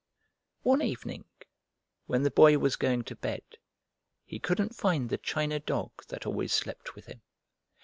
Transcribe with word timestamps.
One 0.63 0.81
evening, 0.81 1.25
when 2.07 2.23
the 2.23 2.31
Boy 2.31 2.57
was 2.57 2.75
going 2.75 3.03
to 3.03 3.15
bed, 3.15 3.43
he 4.25 4.39
couldn't 4.39 4.73
find 4.75 5.07
the 5.11 5.19
china 5.19 5.59
dog 5.59 5.91
that 6.07 6.25
always 6.25 6.51
slept 6.53 6.95
with 6.95 7.05
him. 7.05 7.21